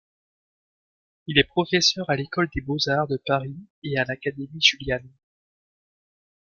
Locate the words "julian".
4.59-5.03